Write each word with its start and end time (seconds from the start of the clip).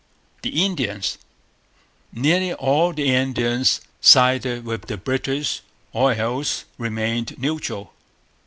The 0.41 0.65
Indians. 0.65 1.19
Nearly 2.11 2.53
all 2.55 2.91
the 2.91 3.13
Indians 3.13 3.81
sided 4.01 4.65
with 4.65 4.87
the 4.87 4.97
British 4.97 5.61
or 5.93 6.13
else 6.13 6.65
remained 6.79 7.37
neutral. 7.37 7.93